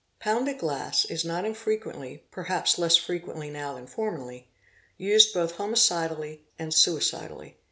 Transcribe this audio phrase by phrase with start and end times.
[0.19, 4.47] Pounded glass is not infrequently, perhaps less frequently now than formerly,
[4.97, 7.57] used both homicidally and suicidally.